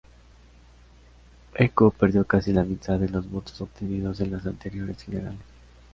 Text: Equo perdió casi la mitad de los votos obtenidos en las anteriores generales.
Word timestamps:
Equo 1.53 1.91
perdió 1.91 2.25
casi 2.25 2.51
la 2.51 2.63
mitad 2.63 2.97
de 2.97 3.07
los 3.07 3.29
votos 3.29 3.61
obtenidos 3.61 4.19
en 4.21 4.31
las 4.31 4.47
anteriores 4.47 5.03
generales. 5.03 5.37